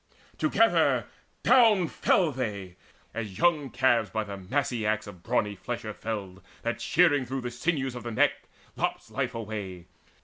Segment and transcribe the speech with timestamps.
[0.39, 1.05] Together
[1.43, 2.75] down Fell they,
[3.13, 7.51] as young calves by the massy axe Of brawny flesher felled, that, shearing through The
[7.51, 8.33] sinews of the neck,
[8.75, 9.85] lops life away.